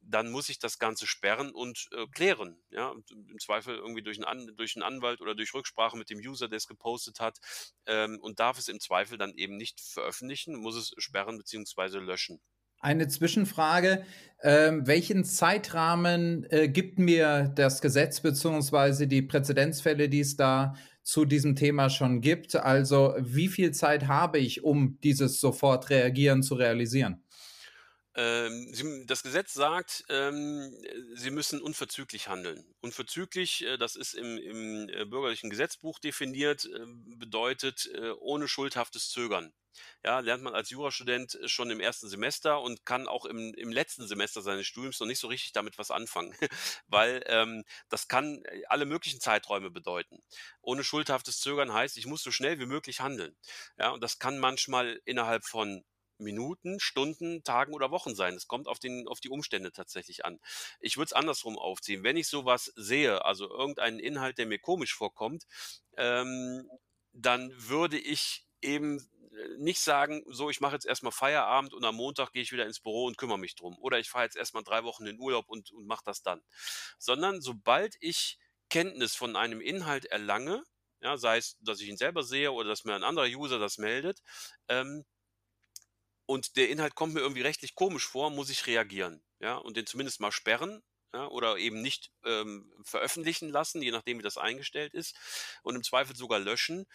dann 0.01 0.31
muss 0.31 0.49
ich 0.49 0.57
das 0.57 0.79
Ganze 0.79 1.05
sperren 1.05 1.51
und 1.51 1.89
äh, 1.91 2.07
klären. 2.07 2.59
Ja? 2.71 2.87
Und 2.87 3.11
Im 3.11 3.37
Zweifel 3.39 3.75
irgendwie 3.75 4.01
durch 4.01 4.25
einen, 4.25 4.55
durch 4.55 4.75
einen 4.75 4.83
Anwalt 4.83 5.21
oder 5.21 5.35
durch 5.35 5.53
Rücksprache 5.53 5.95
mit 5.95 6.09
dem 6.09 6.17
User, 6.17 6.47
der 6.47 6.57
es 6.57 6.67
gepostet 6.67 7.19
hat 7.19 7.39
ähm, 7.85 8.19
und 8.19 8.39
darf 8.39 8.57
es 8.57 8.67
im 8.67 8.79
Zweifel 8.79 9.19
dann 9.19 9.35
eben 9.35 9.57
nicht 9.57 9.79
veröffentlichen, 9.79 10.55
muss 10.55 10.75
es 10.75 10.93
sperren 10.97 11.30
bzw. 11.37 11.99
löschen. 11.99 12.39
Eine 12.79 13.07
Zwischenfrage. 13.07 14.03
Ähm, 14.41 14.87
welchen 14.87 15.23
Zeitrahmen 15.23 16.47
äh, 16.49 16.67
gibt 16.67 16.97
mir 16.97 17.51
das 17.55 17.81
Gesetz 17.81 18.21
bzw. 18.21 19.05
die 19.05 19.21
Präzedenzfälle, 19.21 20.09
die 20.09 20.21
es 20.21 20.35
da 20.35 20.73
zu 21.03 21.25
diesem 21.25 21.55
Thema 21.55 21.89
schon 21.89 22.21
gibt. 22.21 22.55
Also 22.55 23.15
wie 23.19 23.47
viel 23.47 23.71
Zeit 23.71 24.07
habe 24.07 24.39
ich, 24.39 24.63
um 24.63 24.99
dieses 25.03 25.39
sofort 25.39 25.89
reagieren 25.89 26.41
zu 26.43 26.55
realisieren? 26.55 27.23
Ähm, 28.15 28.73
Sie, 28.73 29.05
das 29.05 29.23
Gesetz 29.23 29.53
sagt, 29.53 30.03
ähm, 30.09 30.75
Sie 31.15 31.31
müssen 31.31 31.61
unverzüglich 31.61 32.27
handeln. 32.27 32.65
Unverzüglich, 32.81 33.63
äh, 33.65 33.77
das 33.77 33.95
ist 33.95 34.13
im, 34.13 34.37
im 34.37 34.89
äh, 34.89 35.05
bürgerlichen 35.05 35.49
Gesetzbuch 35.49 35.97
definiert, 35.99 36.65
äh, 36.65 36.85
bedeutet 37.15 37.89
äh, 37.93 38.11
ohne 38.11 38.49
schuldhaftes 38.49 39.09
Zögern. 39.09 39.53
Ja, 40.03 40.19
lernt 40.19 40.43
man 40.43 40.53
als 40.53 40.69
Jurastudent 40.69 41.39
schon 41.45 41.69
im 41.69 41.79
ersten 41.79 42.09
Semester 42.09 42.61
und 42.61 42.85
kann 42.85 43.07
auch 43.07 43.23
im, 43.25 43.53
im 43.53 43.71
letzten 43.71 44.05
Semester 44.05 44.41
seines 44.41 44.67
Studiums 44.67 44.99
noch 44.99 45.07
nicht 45.07 45.19
so 45.19 45.27
richtig 45.27 45.53
damit 45.53 45.77
was 45.77 45.91
anfangen, 45.91 46.35
weil 46.87 47.23
ähm, 47.27 47.63
das 47.87 48.09
kann 48.09 48.43
äh, 48.45 48.63
alle 48.67 48.85
möglichen 48.85 49.21
Zeiträume 49.21 49.71
bedeuten. 49.71 50.21
Ohne 50.61 50.83
schuldhaftes 50.83 51.39
Zögern 51.39 51.71
heißt, 51.73 51.97
ich 51.97 52.07
muss 52.07 52.23
so 52.23 52.31
schnell 52.31 52.59
wie 52.59 52.65
möglich 52.65 52.99
handeln. 52.99 53.37
Ja, 53.77 53.91
und 53.91 54.01
das 54.03 54.19
kann 54.19 54.37
manchmal 54.39 54.99
innerhalb 55.05 55.45
von 55.45 55.85
Minuten, 56.21 56.79
Stunden, 56.79 57.43
Tagen 57.43 57.73
oder 57.73 57.91
Wochen 57.91 58.15
sein. 58.15 58.35
Es 58.35 58.47
kommt 58.47 58.67
auf, 58.67 58.79
den, 58.79 59.07
auf 59.07 59.19
die 59.19 59.29
Umstände 59.29 59.71
tatsächlich 59.71 60.25
an. 60.25 60.39
Ich 60.79 60.97
würde 60.97 61.07
es 61.07 61.13
andersrum 61.13 61.57
aufziehen. 61.57 62.03
Wenn 62.03 62.17
ich 62.17 62.27
sowas 62.27 62.71
sehe, 62.75 63.25
also 63.25 63.49
irgendeinen 63.49 63.99
Inhalt, 63.99 64.37
der 64.37 64.45
mir 64.45 64.59
komisch 64.59 64.93
vorkommt, 64.93 65.45
ähm, 65.97 66.69
dann 67.13 67.51
würde 67.55 67.99
ich 67.99 68.45
eben 68.61 68.99
äh, 69.31 69.57
nicht 69.57 69.79
sagen, 69.79 70.23
so, 70.27 70.49
ich 70.49 70.61
mache 70.61 70.73
jetzt 70.73 70.85
erstmal 70.85 71.11
Feierabend 71.11 71.73
und 71.73 71.83
am 71.83 71.95
Montag 71.95 72.31
gehe 72.31 72.41
ich 72.41 72.51
wieder 72.51 72.65
ins 72.65 72.79
Büro 72.79 73.05
und 73.05 73.17
kümmere 73.17 73.39
mich 73.39 73.55
drum. 73.55 73.77
Oder 73.79 73.99
ich 73.99 74.09
fahre 74.09 74.25
jetzt 74.25 74.37
erstmal 74.37 74.63
drei 74.63 74.83
Wochen 74.83 75.05
in 75.05 75.19
Urlaub 75.19 75.49
und, 75.49 75.71
und 75.71 75.85
mache 75.87 76.03
das 76.05 76.23
dann. 76.23 76.41
Sondern 76.97 77.41
sobald 77.41 77.95
ich 77.99 78.37
Kenntnis 78.69 79.15
von 79.15 79.35
einem 79.35 79.61
Inhalt 79.61 80.05
erlange, 80.05 80.63
ja, 81.01 81.17
sei 81.17 81.37
es, 81.37 81.57
dass 81.61 81.81
ich 81.81 81.89
ihn 81.89 81.97
selber 81.97 82.23
sehe 82.23 82.51
oder 82.51 82.69
dass 82.69 82.85
mir 82.85 82.95
ein 82.95 83.03
anderer 83.03 83.25
User 83.25 83.59
das 83.59 83.77
meldet, 83.77 84.21
ähm, 84.67 85.03
und 86.31 86.55
der 86.57 86.69
Inhalt 86.69 86.95
kommt 86.95 87.13
mir 87.13 87.19
irgendwie 87.21 87.41
rechtlich 87.41 87.75
komisch 87.75 88.07
vor, 88.07 88.29
muss 88.31 88.49
ich 88.49 88.65
reagieren. 88.67 89.23
Ja, 89.39 89.57
und 89.57 89.77
den 89.77 89.85
zumindest 89.85 90.19
mal 90.21 90.31
sperren 90.31 90.81
ja, 91.13 91.27
oder 91.27 91.57
eben 91.57 91.81
nicht 91.81 92.11
ähm, 92.25 92.71
veröffentlichen 92.83 93.49
lassen, 93.49 93.81
je 93.81 93.91
nachdem, 93.91 94.19
wie 94.19 94.23
das 94.23 94.37
eingestellt 94.37 94.93
ist, 94.93 95.15
und 95.63 95.75
im 95.75 95.83
Zweifel 95.83 96.15
sogar 96.15 96.39
löschen 96.39 96.85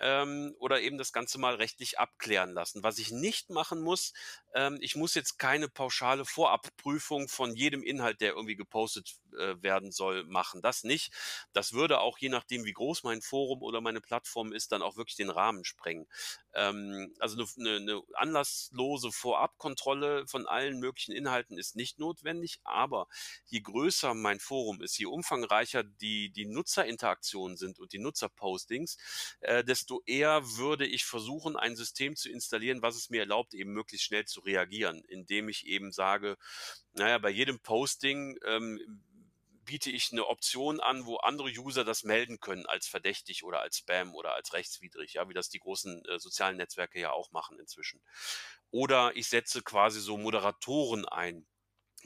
ähm, 0.00 0.54
oder 0.58 0.80
eben 0.80 0.98
das 0.98 1.12
Ganze 1.12 1.38
mal 1.38 1.54
rechtlich 1.54 1.98
abklären 1.98 2.52
lassen. 2.52 2.82
Was 2.82 2.98
ich 2.98 3.10
nicht 3.10 3.50
machen 3.50 3.80
muss, 3.80 4.12
ähm, 4.54 4.78
ich 4.80 4.96
muss 4.96 5.14
jetzt 5.14 5.38
keine 5.38 5.68
pauschale 5.68 6.24
Vorabprüfung 6.24 7.28
von 7.28 7.54
jedem 7.54 7.82
Inhalt, 7.82 8.20
der 8.20 8.32
irgendwie 8.32 8.56
gepostet 8.56 9.16
äh, 9.38 9.54
werden 9.62 9.92
soll, 9.92 10.24
machen. 10.24 10.62
Das 10.62 10.84
nicht. 10.84 11.12
Das 11.52 11.72
würde 11.72 12.00
auch 12.00 12.18
je 12.18 12.28
nachdem, 12.28 12.64
wie 12.64 12.72
groß 12.72 13.02
mein 13.04 13.22
Forum 13.22 13.62
oder 13.62 13.80
meine 13.80 14.00
Plattform 14.00 14.52
ist, 14.52 14.72
dann 14.72 14.82
auch 14.82 14.96
wirklich 14.96 15.16
den 15.16 15.30
Rahmen 15.30 15.64
sprengen. 15.64 16.06
Ähm, 16.54 17.14
also 17.18 17.42
eine, 17.58 17.76
eine 17.76 18.02
anlasslose 18.14 19.12
Vorabkontrolle 19.12 20.26
von 20.26 20.46
allen 20.46 20.78
möglichen 20.78 21.12
Inhalten 21.12 21.58
ist 21.58 21.76
nicht 21.76 21.98
notwendig, 21.98 22.60
aber 22.64 23.08
je 23.46 23.60
größer 23.66 24.14
mein 24.14 24.40
Forum 24.40 24.80
ist, 24.80 24.98
je 24.98 25.06
umfangreicher 25.06 25.84
die, 25.84 26.30
die 26.30 26.46
Nutzerinteraktionen 26.46 27.56
sind 27.56 27.78
und 27.78 27.92
die 27.92 27.98
Nutzerpostings, 27.98 28.96
äh, 29.40 29.62
desto 29.62 30.02
eher 30.06 30.42
würde 30.56 30.86
ich 30.86 31.04
versuchen, 31.04 31.56
ein 31.56 31.76
System 31.76 32.16
zu 32.16 32.30
installieren, 32.30 32.80
was 32.80 32.96
es 32.96 33.10
mir 33.10 33.20
erlaubt, 33.20 33.52
eben 33.54 33.72
möglichst 33.72 34.06
schnell 34.06 34.24
zu 34.24 34.40
reagieren, 34.40 35.02
indem 35.08 35.48
ich 35.48 35.66
eben 35.66 35.92
sage, 35.92 36.36
naja, 36.94 37.18
bei 37.18 37.30
jedem 37.30 37.60
Posting 37.60 38.38
ähm, 38.46 39.02
biete 39.66 39.90
ich 39.90 40.12
eine 40.12 40.26
Option 40.26 40.80
an, 40.80 41.04
wo 41.04 41.16
andere 41.16 41.48
User 41.48 41.84
das 41.84 42.04
melden 42.04 42.40
können 42.40 42.66
als 42.66 42.86
verdächtig 42.86 43.44
oder 43.44 43.60
als 43.60 43.78
Spam 43.78 44.14
oder 44.14 44.34
als 44.34 44.52
rechtswidrig, 44.52 45.14
ja, 45.14 45.28
wie 45.28 45.34
das 45.34 45.50
die 45.50 45.58
großen 45.58 46.04
äh, 46.06 46.18
sozialen 46.18 46.56
Netzwerke 46.56 47.00
ja 47.00 47.10
auch 47.10 47.32
machen 47.32 47.58
inzwischen. 47.58 48.00
Oder 48.70 49.14
ich 49.16 49.28
setze 49.28 49.62
quasi 49.62 50.00
so 50.00 50.16
Moderatoren 50.16 51.04
ein, 51.04 51.46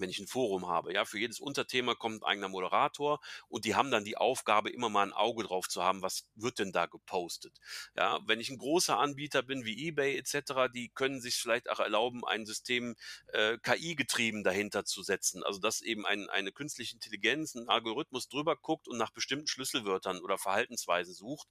wenn 0.00 0.10
ich 0.10 0.18
ein 0.18 0.26
Forum 0.26 0.68
habe. 0.68 0.92
Ja, 0.92 1.04
für 1.04 1.18
jedes 1.18 1.40
Unterthema 1.40 1.94
kommt 1.94 2.22
ein 2.22 2.26
eigener 2.26 2.48
Moderator 2.48 3.20
und 3.48 3.64
die 3.64 3.74
haben 3.74 3.90
dann 3.90 4.04
die 4.04 4.16
Aufgabe, 4.16 4.70
immer 4.70 4.88
mal 4.88 5.06
ein 5.06 5.12
Auge 5.12 5.44
drauf 5.44 5.68
zu 5.68 5.82
haben, 5.82 6.02
was 6.02 6.28
wird 6.34 6.58
denn 6.58 6.72
da 6.72 6.86
gepostet. 6.86 7.58
Ja, 7.96 8.20
wenn 8.26 8.40
ich 8.40 8.50
ein 8.50 8.58
großer 8.58 8.98
Anbieter 8.98 9.42
bin 9.42 9.64
wie 9.64 9.88
eBay 9.88 10.16
etc., 10.16 10.72
die 10.72 10.90
können 10.90 11.20
sich 11.20 11.36
vielleicht 11.36 11.70
auch 11.70 11.80
erlauben, 11.80 12.24
ein 12.26 12.46
System 12.46 12.96
äh, 13.28 13.58
KI-getrieben 13.58 14.44
dahinter 14.44 14.84
zu 14.84 15.02
setzen. 15.02 15.42
Also 15.44 15.60
dass 15.60 15.80
eben 15.80 16.06
ein, 16.06 16.28
eine 16.30 16.52
künstliche 16.52 16.94
Intelligenz, 16.94 17.54
ein 17.54 17.68
Algorithmus 17.68 18.28
drüber 18.28 18.56
guckt 18.56 18.88
und 18.88 18.98
nach 18.98 19.12
bestimmten 19.12 19.46
Schlüsselwörtern 19.46 20.20
oder 20.20 20.38
Verhaltensweisen 20.38 21.14
sucht, 21.14 21.48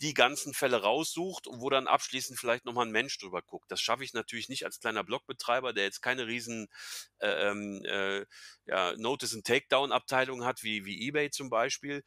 die 0.00 0.14
ganzen 0.14 0.54
Fälle 0.54 0.82
raussucht 0.82 1.46
und 1.46 1.60
wo 1.60 1.68
dann 1.70 1.86
abschließend 1.86 2.38
vielleicht 2.38 2.64
nochmal 2.64 2.86
ein 2.86 2.92
Mensch 2.92 3.18
drüber 3.18 3.42
guckt. 3.42 3.70
Das 3.70 3.80
schaffe 3.80 4.04
ich 4.04 4.14
natürlich 4.14 4.48
nicht 4.48 4.64
als 4.64 4.80
kleiner 4.80 5.04
Blogbetreiber, 5.04 5.72
der 5.72 5.84
jetzt 5.84 6.00
keine 6.00 6.26
riesen 6.26 6.68
äh, 7.18 7.50
ähm, 7.50 7.82
äh, 7.84 8.24
ja, 8.66 8.94
Notice- 8.96 9.34
and 9.34 9.46
Takedown-Abteilung 9.46 10.44
hat, 10.44 10.62
wie, 10.62 10.84
wie 10.86 11.06
eBay 11.08 11.30
zum 11.30 11.50
Beispiel. 11.50 12.02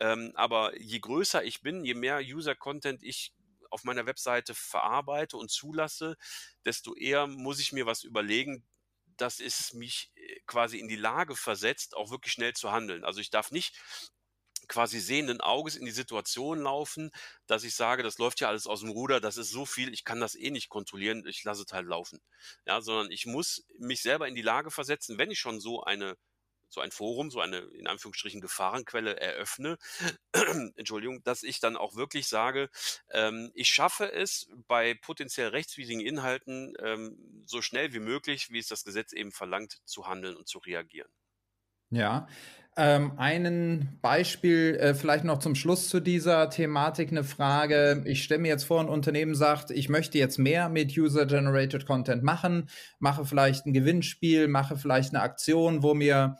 Ähm, 0.00 0.32
aber 0.34 0.78
je 0.78 0.98
größer 0.98 1.44
ich 1.44 1.62
bin, 1.62 1.84
je 1.84 1.94
mehr 1.94 2.18
User-Content 2.20 3.02
ich 3.02 3.32
auf 3.70 3.84
meiner 3.84 4.06
Webseite 4.06 4.54
verarbeite 4.54 5.36
und 5.36 5.50
zulasse, 5.50 6.16
desto 6.64 6.94
eher 6.94 7.26
muss 7.26 7.60
ich 7.60 7.72
mir 7.72 7.86
was 7.86 8.02
überlegen, 8.04 8.64
dass 9.16 9.40
es 9.40 9.72
mich 9.72 10.10
äh, 10.16 10.40
quasi 10.46 10.78
in 10.78 10.88
die 10.88 10.96
Lage 10.96 11.36
versetzt, 11.36 11.96
auch 11.96 12.10
wirklich 12.10 12.32
schnell 12.32 12.54
zu 12.54 12.72
handeln. 12.72 13.04
Also 13.04 13.20
ich 13.20 13.30
darf 13.30 13.50
nicht 13.50 13.76
quasi 14.68 15.00
sehenden 15.00 15.40
Auges 15.40 15.76
in 15.76 15.84
die 15.86 15.90
Situation 15.92 16.60
laufen, 16.62 17.10
dass 17.46 17.64
ich 17.64 17.74
sage, 17.74 18.02
das 18.02 18.18
läuft 18.18 18.40
ja 18.40 18.48
alles 18.48 18.66
aus 18.66 18.80
dem 18.80 18.90
Ruder, 18.90 19.20
das 19.20 19.36
ist 19.36 19.50
so 19.50 19.66
viel, 19.66 19.92
ich 19.92 20.04
kann 20.04 20.20
das 20.20 20.34
eh 20.34 20.50
nicht 20.50 20.68
kontrollieren, 20.68 21.24
ich 21.26 21.44
lasse 21.44 21.64
es 21.66 21.72
halt 21.72 21.86
laufen. 21.86 22.20
Ja, 22.66 22.80
sondern 22.80 23.10
ich 23.10 23.26
muss 23.26 23.64
mich 23.78 24.02
selber 24.02 24.28
in 24.28 24.34
die 24.34 24.42
Lage 24.42 24.70
versetzen, 24.70 25.18
wenn 25.18 25.30
ich 25.30 25.38
schon 25.40 25.60
so 25.60 25.82
eine 25.82 26.16
so 26.68 26.80
ein 26.80 26.90
Forum, 26.90 27.30
so 27.30 27.40
eine 27.40 27.58
in 27.58 27.86
Anführungsstrichen 27.86 28.40
Gefahrenquelle 28.40 29.18
eröffne, 29.20 29.78
Entschuldigung, 30.76 31.22
dass 31.22 31.42
ich 31.42 31.60
dann 31.60 31.76
auch 31.76 31.94
wirklich 31.96 32.26
sage, 32.28 32.70
ähm, 33.10 33.52
ich 33.54 33.68
schaffe 33.68 34.12
es 34.12 34.48
bei 34.66 34.94
potenziell 34.94 35.48
rechtswidrigen 35.48 36.00
Inhalten 36.00 36.74
ähm, 36.80 37.42
so 37.46 37.62
schnell 37.62 37.92
wie 37.92 38.00
möglich, 38.00 38.50
wie 38.50 38.58
es 38.58 38.68
das 38.68 38.84
Gesetz 38.84 39.12
eben 39.12 39.32
verlangt, 39.32 39.78
zu 39.84 40.06
handeln 40.08 40.36
und 40.36 40.48
zu 40.48 40.58
reagieren. 40.58 41.08
Ja, 41.90 42.26
ähm, 42.76 43.12
ein 43.16 43.98
Beispiel 44.02 44.76
äh, 44.76 44.94
vielleicht 44.94 45.24
noch 45.24 45.38
zum 45.38 45.54
Schluss 45.54 45.88
zu 45.88 46.00
dieser 46.00 46.50
Thematik 46.50 47.10
eine 47.10 47.24
Frage. 47.24 48.02
Ich 48.04 48.22
stelle 48.22 48.42
mir 48.42 48.48
jetzt 48.48 48.64
vor, 48.64 48.80
ein 48.80 48.88
Unternehmen 48.88 49.34
sagt, 49.34 49.70
ich 49.70 49.88
möchte 49.88 50.18
jetzt 50.18 50.38
mehr 50.38 50.68
mit 50.68 50.96
User-Generated 50.96 51.86
Content 51.86 52.22
machen, 52.22 52.68
mache 52.98 53.24
vielleicht 53.24 53.64
ein 53.66 53.72
Gewinnspiel, 53.72 54.46
mache 54.48 54.76
vielleicht 54.76 55.14
eine 55.14 55.22
Aktion, 55.22 55.82
wo 55.82 55.94
mir 55.94 56.36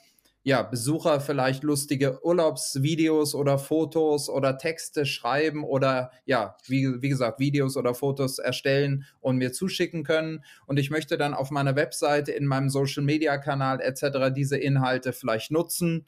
ja, 0.47 0.63
Besucher 0.63 1.19
vielleicht 1.19 1.65
lustige 1.65 2.25
Urlaubsvideos 2.25 3.35
oder 3.35 3.59
Fotos 3.59 4.31
oder 4.31 4.59
Texte 4.59 5.05
schreiben 5.05 5.65
oder 5.65 6.13
ja, 6.25 6.57
wie, 6.69 7.03
wie 7.03 7.09
gesagt, 7.09 7.41
Videos 7.41 7.77
oder 7.77 7.95
Fotos 7.95 8.39
erstellen 8.39 9.07
und 9.21 9.39
mir 9.39 9.53
zuschicken 9.53 10.05
können. 10.05 10.45
Und 10.67 10.79
ich 10.79 10.89
möchte 10.89 11.19
dann 11.19 11.35
auf 11.35 11.51
meiner 11.51 11.75
Webseite, 11.75 12.31
in 12.31 12.47
meinem 12.47 12.69
Social 12.69 13.03
Media 13.03 13.39
Kanal 13.39 13.81
etc. 13.81 14.33
diese 14.33 14.57
Inhalte 14.57 15.13
vielleicht 15.13 15.51
nutzen 15.51 16.07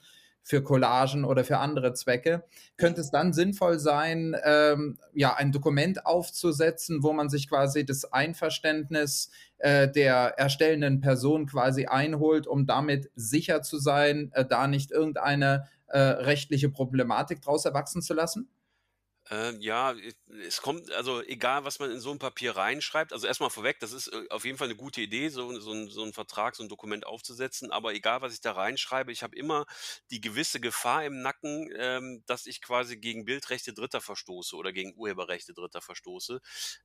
für 0.49 0.63
Collagen 0.63 1.27
oder 1.27 1.45
für 1.45 1.59
andere 1.59 1.93
Zwecke, 1.93 2.43
könnte 2.79 3.03
es 3.03 3.11
dann 3.11 3.35
sinnvoll 3.35 3.79
sein, 3.79 4.35
ähm, 4.45 4.99
ja, 5.13 5.35
ein 5.35 5.53
Dokument 5.53 6.07
aufzusetzen, 6.07 7.03
wo 7.03 7.13
man 7.13 7.29
sich 7.29 7.51
quasi 7.51 7.85
das 7.85 8.11
Einverständnis 8.11 9.31
äh, 9.59 9.93
der 9.93 10.39
erstellenden 10.39 11.03
Person 11.03 11.45
quasi 11.45 11.85
einholt, 11.85 12.47
um 12.47 12.65
damit 12.65 13.11
sicher 13.15 13.61
zu 13.61 13.79
sein, 13.79 14.31
äh, 14.33 14.47
da 14.47 14.69
nicht 14.69 14.91
irgendeine 14.91 15.69
äh, 15.87 15.99
rechtliche 15.99 16.71
Problematik 16.71 17.43
daraus 17.43 17.67
erwachsen 17.67 18.01
zu 18.01 18.15
lassen? 18.15 18.49
Ähm, 19.31 19.61
ja, 19.61 19.95
es 20.47 20.63
kommt, 20.63 20.91
also 20.93 21.23
egal, 21.23 21.65
was 21.65 21.79
man 21.81 21.91
in 21.91 22.01
so 22.01 22.11
ein 22.11 22.19
Papier 22.19 22.57
reinschreibt, 22.57 23.13
also 23.13 23.27
erstmal 23.27 23.51
vorweg, 23.51 23.79
das 23.81 23.93
ist 23.93 24.09
äh, 24.09 24.25
auf 24.31 24.45
jeden 24.47 24.57
Fall 24.57 24.69
eine 24.69 24.77
gute 24.77 25.03
Idee, 25.03 25.29
so, 25.29 25.59
so, 25.61 25.73
ein, 25.73 25.89
so 25.89 26.03
ein 26.03 26.15
Vertrag, 26.15 26.57
so 26.57 26.63
ein 26.63 26.69
Dokument 26.71 27.07
aufzusetzen, 27.07 27.71
aber 27.71 27.93
egal, 27.93 28.23
was 28.23 28.33
ich 28.33 28.41
da 28.41 28.53
reinschreibe, 28.53 29.13
ich 29.13 29.23
habe 29.23 29.37
immer 29.37 29.67
die 30.11 30.21
gewisse 30.23 30.61
Gefahr 30.61 31.05
im 31.05 31.21
Nacken, 31.21 31.69
ähm, 31.77 32.23
dass 32.27 32.47
ich 32.47 32.63
quasi 32.63 32.97
gegen 32.97 33.27
Bildrechte 33.27 33.75
Dritter 33.75 34.01
verstoße 34.01 34.57
oder 34.57 34.73
gegen 34.73 34.95
Urheberrechte 34.97 35.53
Dritter 35.53 35.83
verstoße, 35.83 36.41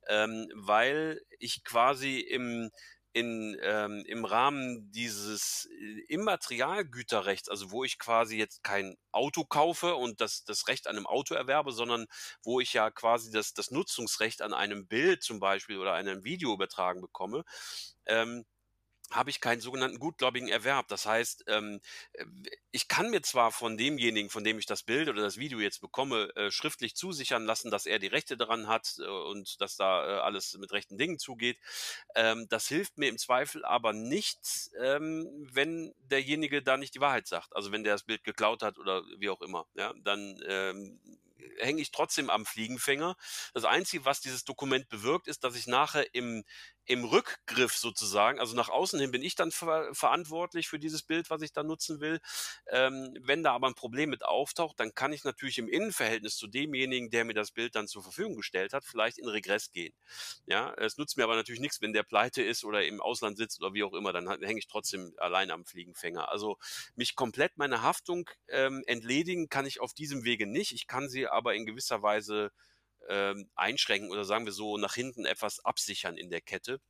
ähm, 0.08 0.46
weil 0.54 1.22
ich 1.38 1.64
quasi 1.64 2.20
im 2.20 2.70
in, 3.14 3.56
ähm, 3.62 4.04
im 4.06 4.24
Rahmen 4.24 4.90
dieses 4.90 5.66
äh, 5.66 6.00
Immaterialgüterrechts, 6.08 7.48
also 7.48 7.70
wo 7.70 7.84
ich 7.84 7.98
quasi 8.00 8.36
jetzt 8.36 8.64
kein 8.64 8.96
Auto 9.12 9.44
kaufe 9.44 9.94
und 9.94 10.20
das, 10.20 10.44
das 10.44 10.66
Recht 10.66 10.88
an 10.88 10.96
einem 10.96 11.06
Auto 11.06 11.34
erwerbe, 11.34 11.70
sondern 11.70 12.06
wo 12.42 12.58
ich 12.58 12.72
ja 12.72 12.90
quasi 12.90 13.30
das, 13.30 13.54
das 13.54 13.70
Nutzungsrecht 13.70 14.42
an 14.42 14.52
einem 14.52 14.88
Bild 14.88 15.22
zum 15.22 15.38
Beispiel 15.38 15.78
oder 15.78 15.94
einem 15.94 16.24
Video 16.24 16.52
übertragen 16.52 17.00
bekomme, 17.00 17.44
ähm, 18.06 18.44
habe 19.10 19.30
ich 19.30 19.40
keinen 19.40 19.60
sogenannten 19.60 19.98
gutgläubigen 19.98 20.48
Erwerb. 20.48 20.88
Das 20.88 21.06
heißt, 21.06 21.44
ähm, 21.48 21.80
äh, 22.12 22.24
ich 22.70 22.88
kann 22.88 23.10
mir 23.10 23.22
zwar 23.22 23.52
von 23.52 23.76
demjenigen, 23.76 24.30
von 24.30 24.44
dem 24.44 24.58
ich 24.58 24.66
das 24.66 24.82
Bild 24.82 25.08
oder 25.08 25.22
das 25.22 25.36
Video 25.36 25.60
jetzt 25.60 25.80
bekomme, 25.80 26.34
äh, 26.36 26.50
schriftlich 26.50 26.96
zusichern 26.96 27.44
lassen, 27.44 27.70
dass 27.70 27.86
er 27.86 27.98
die 27.98 28.06
Rechte 28.08 28.36
daran 28.36 28.66
hat 28.66 28.96
äh, 28.98 29.06
und 29.06 29.60
dass 29.60 29.76
da 29.76 30.06
äh, 30.06 30.20
alles 30.20 30.56
mit 30.58 30.72
rechten 30.72 30.98
Dingen 30.98 31.18
zugeht. 31.18 31.58
Ähm, 32.14 32.46
das 32.48 32.68
hilft 32.68 32.98
mir 32.98 33.08
im 33.08 33.18
Zweifel 33.18 33.64
aber 33.64 33.92
nicht, 33.92 34.70
ähm, 34.80 35.28
wenn 35.52 35.94
derjenige 35.98 36.62
da 36.62 36.76
nicht 36.76 36.94
die 36.94 37.00
Wahrheit 37.00 37.26
sagt. 37.26 37.54
Also 37.54 37.72
wenn 37.72 37.84
der 37.84 37.94
das 37.94 38.04
Bild 38.04 38.24
geklaut 38.24 38.62
hat 38.62 38.78
oder 38.78 39.02
wie 39.18 39.30
auch 39.30 39.42
immer. 39.42 39.66
Ja, 39.74 39.94
dann 40.02 40.40
ähm, 40.46 41.00
hänge 41.58 41.80
ich 41.80 41.90
trotzdem 41.90 42.30
am 42.30 42.46
Fliegenfänger. 42.46 43.16
Das 43.54 43.64
Einzige, 43.64 44.04
was 44.04 44.20
dieses 44.20 44.44
Dokument 44.44 44.88
bewirkt, 44.88 45.28
ist, 45.28 45.44
dass 45.44 45.56
ich 45.56 45.66
nachher 45.66 46.14
im, 46.14 46.44
im 46.86 47.04
Rückgriff 47.04 47.76
sozusagen, 47.76 48.38
also 48.38 48.54
nach 48.54 48.68
außen 48.68 49.00
hin 49.00 49.10
bin 49.10 49.22
ich 49.22 49.34
dann 49.34 49.50
ver 49.50 49.94
verantwortlich 49.94 50.68
für 50.68 50.78
dieses 50.78 51.02
Bild, 51.02 51.30
was 51.30 51.42
ich 51.42 51.52
da 51.52 51.62
nutzen 51.62 52.00
will. 52.00 52.20
Ähm, 52.68 53.16
wenn 53.20 53.42
da 53.42 53.52
aber 53.54 53.68
ein 53.68 53.74
Problem 53.74 54.10
mit 54.10 54.24
auftaucht, 54.24 54.78
dann 54.78 54.94
kann 54.94 55.12
ich 55.12 55.24
natürlich 55.24 55.58
im 55.58 55.68
Innenverhältnis 55.68 56.36
zu 56.36 56.46
demjenigen, 56.46 57.10
der 57.10 57.24
mir 57.24 57.34
das 57.34 57.52
Bild 57.52 57.74
dann 57.74 57.88
zur 57.88 58.02
Verfügung 58.02 58.36
gestellt 58.36 58.72
hat, 58.72 58.84
vielleicht 58.84 59.18
in 59.18 59.28
Regress 59.28 59.72
gehen. 59.72 59.94
Ja, 60.46 60.74
es 60.74 60.96
nutzt 60.98 61.16
mir 61.16 61.24
aber 61.24 61.36
natürlich 61.36 61.60
nichts, 61.60 61.80
wenn 61.80 61.92
der 61.92 62.02
pleite 62.02 62.42
ist 62.42 62.64
oder 62.64 62.84
im 62.84 63.00
Ausland 63.00 63.38
sitzt 63.38 63.60
oder 63.60 63.74
wie 63.74 63.84
auch 63.84 63.94
immer, 63.94 64.12
dann 64.12 64.28
hänge 64.42 64.58
ich 64.58 64.66
trotzdem 64.66 65.14
allein 65.18 65.50
am 65.50 65.64
Fliegenfänger. 65.64 66.28
Also 66.30 66.58
mich 66.96 67.14
komplett 67.16 67.56
meiner 67.56 67.82
Haftung 67.82 68.28
ähm, 68.48 68.82
entledigen 68.86 69.48
kann 69.48 69.66
ich 69.66 69.80
auf 69.80 69.94
diesem 69.94 70.24
Wege 70.24 70.46
nicht. 70.46 70.72
Ich 70.72 70.86
kann 70.86 71.08
sie 71.08 71.23
aber 71.32 71.54
in 71.54 71.66
gewisser 71.66 72.02
Weise 72.02 72.50
ähm, 73.08 73.50
einschränken 73.54 74.10
oder 74.10 74.24
sagen 74.24 74.46
wir 74.46 74.52
so 74.52 74.76
nach 74.78 74.94
hinten 74.94 75.26
etwas 75.26 75.64
absichern 75.64 76.16
in 76.16 76.30
der 76.30 76.40
Kette. 76.40 76.80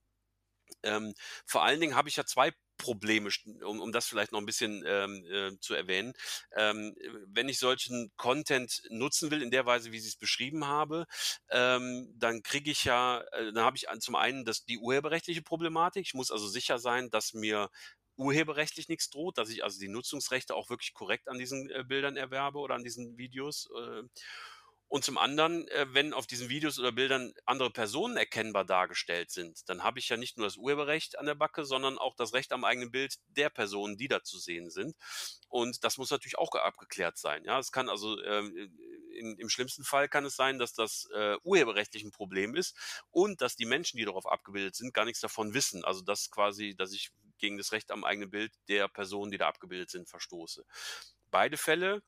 Ähm, 0.83 1.14
vor 1.47 1.64
allen 1.64 1.81
Dingen 1.81 1.97
habe 1.97 2.09
ich 2.09 2.17
ja 2.17 2.25
zwei 2.25 2.53
Probleme, 2.76 3.31
um, 3.64 3.81
um 3.81 3.93
das 3.93 4.07
vielleicht 4.07 4.33
noch 4.33 4.41
ein 4.41 4.47
bisschen 4.47 4.83
ähm, 4.87 5.25
äh, 5.31 5.59
zu 5.61 5.75
erwähnen. 5.75 6.12
Ähm, 6.57 6.95
wenn 7.26 7.49
ich 7.49 7.59
solchen 7.59 8.11
Content 8.17 8.83
nutzen 8.91 9.31
will, 9.31 9.43
in 9.43 9.50
der 9.50 9.67
Weise, 9.67 9.93
wie 9.93 10.00
Sie 10.00 10.09
es 10.09 10.17
beschrieben 10.17 10.67
habe, 10.67 11.07
ähm, 11.50 12.12
dann 12.17 12.43
kriege 12.43 12.71
ich 12.71 12.85
ja, 12.85 13.21
äh, 13.33 13.53
dann 13.53 13.64
habe 13.64 13.76
ich 13.76 13.87
zum 14.00 14.17
einen 14.17 14.45
das, 14.45 14.64
die 14.64 14.79
urheberrechtliche 14.79 15.43
Problematik. 15.43 16.05
Ich 16.07 16.14
muss 16.14 16.31
also 16.31 16.49
sicher 16.49 16.79
sein, 16.79 17.11
dass 17.11 17.33
mir 17.33 17.71
urheberrechtlich 18.16 18.88
nichts 18.88 19.11
droht, 19.11 19.38
dass 19.38 19.50
ich 19.50 19.64
also 19.64 19.78
die 19.78 19.88
Nutzungsrechte 19.88 20.54
auch 20.54 20.71
wirklich 20.71 20.94
korrekt 20.94 21.28
an 21.28 21.38
diesen 21.38 21.71
äh, 21.71 21.85
Bildern 21.87 22.16
erwerbe 22.16 22.59
oder 22.59 22.75
an 22.75 22.85
diesen 22.85 23.16
Videos. 23.18 23.68
Äh, 23.76 24.02
und 24.88 25.04
zum 25.04 25.18
anderen, 25.18 25.66
äh, 25.68 25.87
wenn 25.90 26.12
auf 26.12 26.26
diesen 26.26 26.49
Videos 26.49 26.78
oder 26.78 26.92
Bildern 26.92 27.35
andere 27.47 27.71
Personen 27.71 28.16
erkennbar 28.16 28.64
dargestellt 28.64 29.30
sind, 29.30 29.68
dann 29.68 29.83
habe 29.83 29.99
ich 29.99 30.09
ja 30.09 30.16
nicht 30.16 30.37
nur 30.37 30.47
das 30.47 30.56
Urheberrecht 30.56 31.18
an 31.18 31.26
der 31.26 31.35
Backe, 31.35 31.64
sondern 31.64 31.99
auch 31.99 32.14
das 32.14 32.33
Recht 32.33 32.52
am 32.52 32.64
eigenen 32.64 32.92
Bild 32.92 33.16
der 33.28 33.50
Personen, 33.50 33.97
die 33.97 34.09
da 34.09 34.23
zu 34.23 34.38
sehen 34.38 34.71
sind. 34.71 34.94
Und 35.49 35.83
das 35.83 35.99
muss 35.99 36.11
natürlich 36.11 36.38
auch 36.38 36.54
abgeklärt 36.54 37.18
sein. 37.18 37.44
Ja, 37.44 37.59
es 37.59 37.73
kann 37.73 37.88
also 37.88 38.23
ähm, 38.23 38.73
in, 39.14 39.37
im 39.38 39.49
schlimmsten 39.49 39.85
Fall 39.85 40.09
kann 40.09 40.25
es 40.25 40.37
sein, 40.37 40.59
dass 40.59 40.75
das 40.75 41.09
äh, 41.14 41.37
urheberrechtlich 41.42 42.04
ein 42.04 42.11
Problem 42.11 42.54
ist 42.54 42.76
und 43.11 43.40
dass 43.40 43.56
die 43.56 43.66
Menschen, 43.66 43.97
die 43.97 44.04
darauf 44.04 44.26
abgebildet 44.26 44.76
sind, 44.76 44.94
gar 44.94 45.04
nichts 45.04 45.21
davon 45.21 45.54
wissen. 45.54 45.85
Also 45.85 46.02
dass 46.02 46.30
quasi, 46.30 46.75
dass 46.76 46.92
ich 46.92 47.11
gegen 47.44 47.58
das 47.58 47.72
Recht 47.72 47.90
am 47.90 48.04
eigenen 48.04 48.30
Bild 48.30 48.54
der 48.68 48.88
Personen, 48.88 49.30
die 49.30 49.36
da 49.36 49.48
abgebildet 49.48 49.90
sind, 49.90 50.08
verstoße. 50.08 50.64
Beide 51.30 51.58
Fälle 51.58 52.02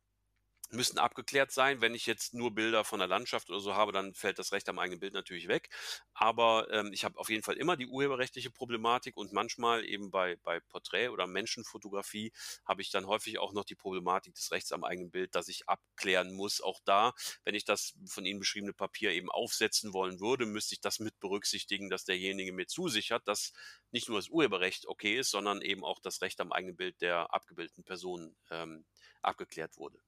müssen 0.71 0.99
abgeklärt 0.99 1.53
sein. 1.53 1.81
Wenn 1.81 1.95
ich 1.95 2.07
jetzt 2.07 2.35
nur 2.35 2.55
Bilder 2.55 2.85
von 2.85 2.99
der 2.99 3.09
Landschaft 3.09 3.51
oder 3.51 3.61
so 3.61 3.75
habe, 3.75 3.93
dann 3.93 4.15
fällt 4.15 4.39
das 4.39 4.53
Recht 4.53 4.69
am 4.69 4.79
eigenen 4.79 5.01
Bild 5.01 5.13
natürlich 5.15 5.49
weg. 5.49 5.69
Aber 6.13 6.69
ähm, 6.71 6.93
ich 6.93 7.05
habe 7.05 7.19
auf 7.19 7.29
jeden 7.31 7.43
Fall 7.43 7.57
immer 7.57 7.77
die 7.77 7.87
urheberrechtliche 7.87 8.51
Problematik 8.51 9.17
und 9.17 9.33
manchmal 9.33 9.85
eben 9.85 10.11
bei, 10.11 10.37
bei 10.43 10.61
Porträt- 10.61 11.09
oder 11.09 11.27
Menschenfotografie 11.27 12.33
habe 12.65 12.83
ich 12.83 12.91
dann 12.91 13.07
häufig 13.07 13.39
auch 13.39 13.53
noch 13.53 13.65
die 13.65 13.75
Problematik 13.75 14.35
des 14.35 14.51
Rechts 14.51 14.73
am 14.73 14.85
eigenen 14.85 15.11
Bild, 15.11 15.35
dass 15.35 15.49
ich 15.49 15.69
abklären 15.69 16.33
muss. 16.33 16.61
Auch 16.61 16.81
da, 16.85 17.13
wenn 17.45 17.55
ich 17.55 17.65
das 17.65 17.95
von 18.07 18.25
Ihnen 18.25 18.41
beschriebene 18.41 18.73
Papier 18.73 19.13
eben 19.13 19.31
aufsetzen 19.31 19.93
wollen 19.93 20.21
würde, 20.21 20.47
müsste 20.47 20.75
ich 20.75 20.81
das 20.81 20.99
mit 20.99 21.19
berücksichtigen, 21.21 21.91
dass 21.91 22.05
derjenige 22.05 22.53
mir 22.53 22.67
zusichert, 22.67 23.27
dass 23.29 23.53
nicht 23.91 24.09
nur 24.09 24.19
das 24.19 24.29
Urheberrecht 24.29 24.87
okay 24.87 25.19
ist, 25.19 25.31
sondern 25.31 25.63
eben 25.63 25.85
auch 25.85 26.01
das 26.01 26.21
Recht 26.23 26.41
am 26.41 26.53
eigenen 26.53 26.77
Bild 26.77 27.01
der 27.01 27.33
abgebildeten 27.33 27.85
Personen 27.85 28.37
ähm, 28.51 28.85
abgeklärt 29.23 29.77
wurde. 29.77 29.99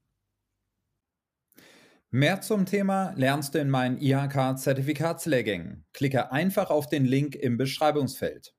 Mehr 2.10 2.40
zum 2.40 2.64
Thema 2.64 3.12
lernst 3.16 3.54
du 3.54 3.58
in 3.58 3.68
meinen 3.68 3.98
IHK-Zertifikatslehrgängen. 3.98 5.84
Klicke 5.92 6.32
einfach 6.32 6.70
auf 6.70 6.86
den 6.86 7.04
Link 7.04 7.34
im 7.34 7.58
Beschreibungsfeld. 7.58 8.54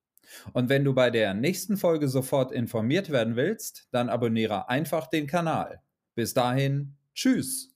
Und 0.53 0.70
wenn 0.70 0.84
du 0.84 0.94
bei 0.94 1.10
der 1.10 1.34
nächsten 1.34 1.75
Folge 1.75 2.08
sofort 2.10 2.51
informiert 2.51 3.10
werden 3.10 3.36
willst, 3.36 3.88
dann 3.91 4.10
abonniere 4.10 4.70
einfach 4.70 5.08
den 5.08 5.25
Kanal. 5.25 5.82
Bis 6.13 6.36
dahin, 6.36 6.98
tschüss! 7.15 7.75